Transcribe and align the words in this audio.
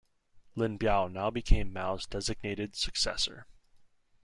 Lin 0.55 0.79
Biao 0.79 1.07
now 1.11 1.29
became 1.29 1.71
Mao's 1.71 2.07
designated 2.07 2.75
successor. 2.75 3.45